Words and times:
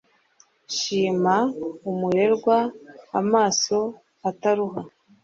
shima 0.77 1.35
umurerwa 1.91 2.57
amaso 3.19 3.77
ataruha 4.29 4.81